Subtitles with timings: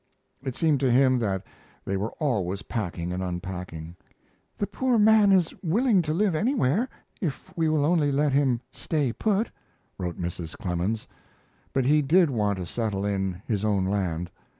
[0.41, 1.45] It seemed to him that
[1.85, 3.95] they were always packing and unpacking.
[4.57, 6.89] "The poor man is willing to live anywhere
[7.21, 9.51] if we will only let him 'stay put,"
[9.99, 10.57] wrote Mrs.
[10.57, 11.07] Clemens,
[11.71, 14.31] but he did want to settle in his own land.